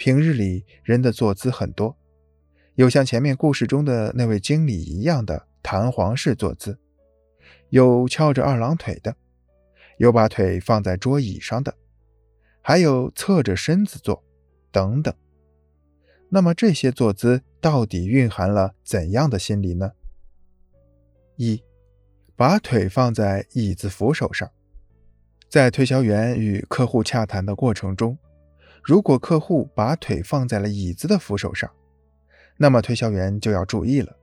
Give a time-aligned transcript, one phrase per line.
[0.00, 1.94] 平日里人的坐姿很多，
[2.74, 6.78] 有像前面故事中的那位经理一样的弹簧式坐姿，
[7.68, 9.14] 有翘着二郎腿的，
[9.98, 11.74] 有把腿放在桌椅上的，
[12.62, 14.24] 还有侧着身子坐，
[14.72, 15.14] 等等。
[16.30, 19.92] 那么这些坐姿到底蕴含了怎样的心理呢？
[21.36, 21.62] 一，
[22.34, 24.50] 把腿放在椅子扶手上，
[25.50, 28.16] 在推销员与客户洽谈的过程中。
[28.82, 31.70] 如果客户把腿放在了椅子的扶手上，
[32.56, 34.16] 那么推销员就要注意了，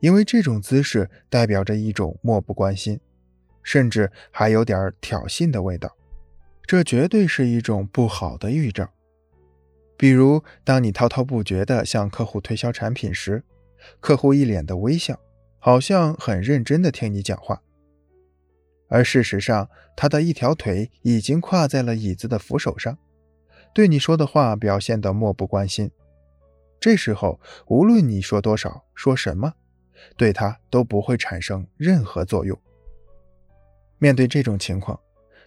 [0.00, 3.00] 因为这种姿势代表着一种漠不关心，
[3.62, 5.96] 甚至还有点挑衅的味道，
[6.64, 8.88] 这绝对是一种不好的预兆。
[9.96, 13.42] 比如，当你滔滔不绝地向客户推销产品时，
[14.00, 15.18] 客户一脸的微笑，
[15.58, 17.62] 好像很认真地听你讲话，
[18.88, 22.98] 而事实上，他的一条腿已经跨在了椅子的扶手上。
[23.76, 25.90] 对你说的话表现得漠不关心，
[26.80, 29.52] 这时候无论你说多少、说什么，
[30.16, 32.58] 对他都不会产生任何作用。
[33.98, 34.98] 面对这种情况，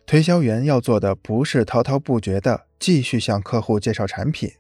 [0.05, 4.51] 推销员要做的不是滔滔不绝地继续向客户介绍产品，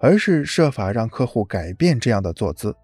[0.00, 2.74] 而是设法让客户改变这样的坐姿，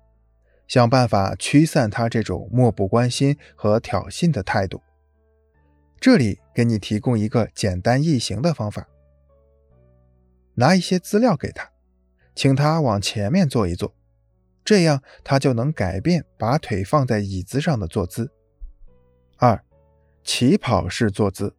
[0.68, 4.80] 想办法驱散他这种漠不关心和挑衅的态度。
[5.98, 8.86] 这里给你提供一个简单易行的方法。
[10.58, 11.70] 拿一些资料给他，
[12.34, 13.94] 请他往前面坐一坐，
[14.64, 18.32] 这样他就能改变把腿放在椅子上的坐姿。
[19.36, 19.62] 二，
[20.24, 21.54] 起跑式坐姿。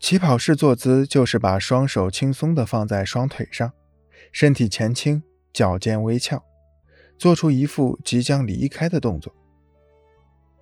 [0.00, 3.72] 起跑式坐姿就是把双手轻松地放在双腿上，
[4.32, 6.42] 身体前倾，脚尖微翘，
[7.16, 9.32] 做出一副即将离开的动作。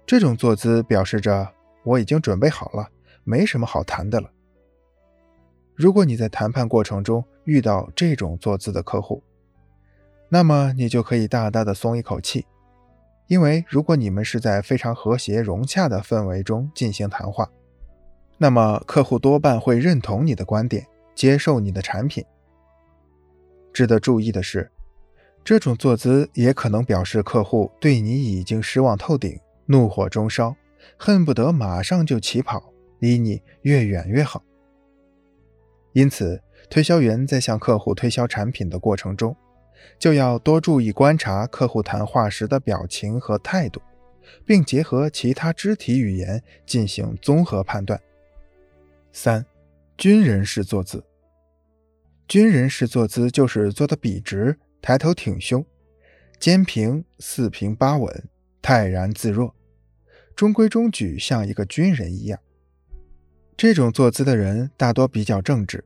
[0.05, 2.91] 这种坐姿表示着我已经准备好了，
[3.25, 4.31] 没什么好谈的了。
[5.79, 9.23] 如果你在谈判过程中遇到这种坐姿的客户，
[10.29, 12.45] 那么你就可以大大的松一口气，
[13.29, 17.49] 因为如果你们是在非常和谐融洽的氛围中进行谈话，
[18.39, 20.85] 那么客户多半会认同你的观点，
[21.15, 22.25] 接受你的产品。
[23.73, 24.69] 值得注意的是，
[25.45, 30.57] 这种坐姿也可能表示客户对你已经失望透顶，怒火中烧，
[30.97, 34.43] 恨不得马上就起跑，离你越远越好。
[35.99, 39.37] 因此，推销员在向客户推销产品的过程中，
[39.99, 43.83] 就要多注意观察客户谈话时的表情和态度，
[44.47, 48.01] 并结合其他肢体语言进行综合判断。
[49.11, 49.45] 三、
[49.97, 51.03] 军人式坐姿。
[52.29, 55.67] 军人式坐姿就是坐得笔直，抬头挺胸，
[56.39, 58.29] 肩平四平八稳，
[58.63, 59.53] 泰然自若，
[60.37, 62.39] 中规中矩，像一个军人一样。
[63.57, 65.85] 这种坐姿的人大多比较正直，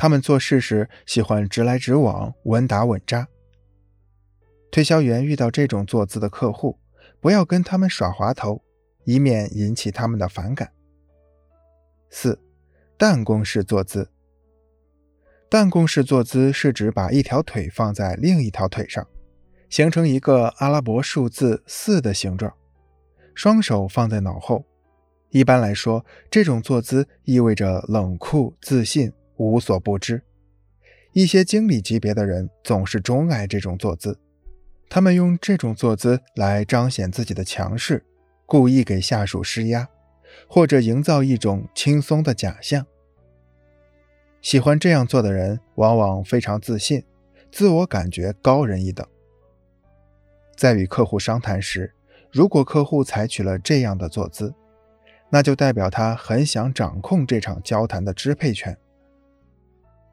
[0.00, 3.28] 他们做事时喜欢直来直往、稳打稳扎。
[4.70, 6.78] 推销员遇到这种坐姿的客户，
[7.20, 8.62] 不要跟他们耍滑头，
[9.04, 10.72] 以免引起他们的反感。
[12.08, 12.40] 四、
[12.96, 14.10] 弹弓式坐姿。
[15.50, 19.06] 弹弓式坐姿是指把一条腿放在另一条腿上，
[19.68, 22.50] 形成一个阿拉伯数字四的形状，
[23.34, 24.64] 双手放在脑后。
[25.28, 30.22] 一般来说，这种坐姿意味着冷酷、自信、无所不知。
[31.12, 34.18] 一些经理级别的人总是钟爱这种坐姿，
[34.88, 38.04] 他们用这种坐姿来彰显自己的强势，
[38.44, 39.88] 故意给下属施压，
[40.46, 42.86] 或者营造一种轻松的假象。
[44.42, 47.02] 喜欢这样做的人往往非常自信，
[47.50, 49.06] 自我感觉高人一等。
[50.54, 51.94] 在与客户商谈时，
[52.30, 54.54] 如果客户采取了这样的坐姿，
[55.30, 58.76] 那就代表他很想掌控这场交谈的支配权。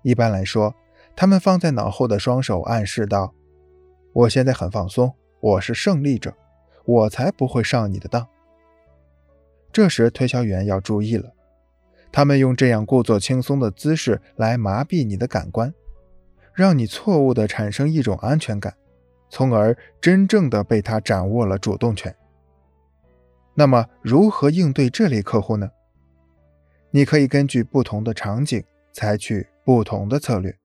[0.08, 0.74] 一般来说，
[1.18, 3.34] 他们放在脑后的双手暗示道
[4.16, 6.34] ：“我现在很放松，我是胜利者，
[6.86, 8.26] 我才不会上你的当。”
[9.70, 11.34] 这时，推销员要注意了，
[12.10, 15.74] 他们用这样故作轻松的姿势来麻痹你的感官，
[16.54, 18.78] 让你错误地产生一种安全感，
[19.30, 22.16] 从而真正的被他掌握了主动权。
[23.56, 25.70] 那么，如何应对这类客户呢？
[26.92, 28.64] 你可以根据不同的场景
[28.94, 30.58] 采取不同的策略。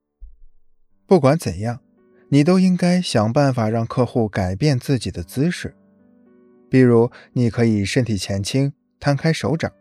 [1.09, 1.81] 不管怎样，
[2.29, 5.75] 你都应该想办法让客户改变自己的姿势。
[6.71, 9.73] 比如，你可以身体前倾，摊开手掌，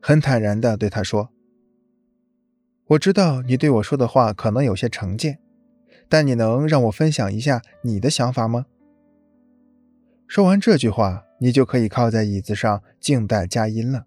[0.00, 1.30] 很坦然地对他说
[2.90, 5.40] ：“我知道你对我说的话可能有些成见，
[6.08, 8.66] 但你能让我分享一下你的想法吗？”
[10.28, 11.24] 说完这句话。
[11.42, 14.04] 你就可以靠在椅子上静待佳音了。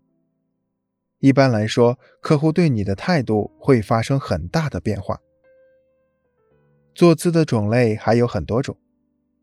[1.23, 5.21] 一般来说，客户对你的态度会发生很大的变化。
[6.93, 8.75] 坐姿的种类还有很多种。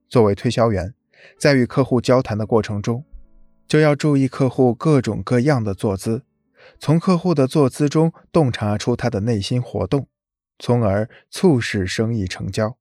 [0.06, 0.93] 作为推销员，
[1.38, 3.03] 在与客户交谈的过程中，
[3.67, 6.23] 就要注意客户各种各样的坐姿，
[6.79, 10.06] 从客户的坐姿中洞察出他的内心活动，
[10.59, 12.77] 从而促使生意成交。